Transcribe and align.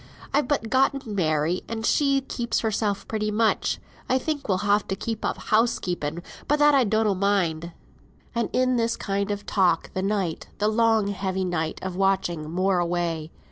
I've 0.33 0.47
but 0.47 0.71
gotten 0.71 1.13
Mary, 1.13 1.61
and 1.67 1.85
she 1.85 2.21
keeps 2.21 2.61
hersel 2.61 2.97
pretty 3.07 3.29
much. 3.29 3.77
I 4.09 4.17
think 4.17 4.49
we'll 4.49 4.57
ha' 4.65 4.79
to 4.87 4.95
give 4.95 5.23
up 5.23 5.37
house 5.37 5.77
keeping; 5.77 6.23
but 6.47 6.57
that 6.57 6.73
I 6.73 6.85
donnot 6.85 7.17
mind." 7.19 7.71
And 8.33 8.49
in 8.51 8.77
this 8.77 8.97
kind 8.97 9.29
of 9.29 9.45
talk 9.45 9.93
the 9.93 10.01
night, 10.01 10.47
the 10.57 10.69
long 10.69 11.09
heavy 11.09 11.45
night 11.45 11.77
of 11.83 11.95
watching, 11.95 12.55
wore 12.55 12.79
away. 12.79 13.29